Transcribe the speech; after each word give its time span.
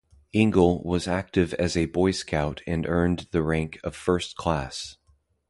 Engle 0.33 0.81
was 0.81 1.07
active 1.07 1.53
as 1.59 1.77
a 1.77 1.85
Boy 1.85 2.09
Scout 2.09 2.63
and 2.65 2.87
earned 2.87 3.27
the 3.29 3.43
rank 3.43 3.79
of 3.83 3.95
First 3.95 4.35
Class. 4.35 4.97